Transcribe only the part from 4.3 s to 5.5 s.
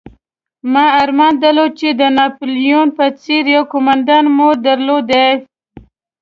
مو درلودلای.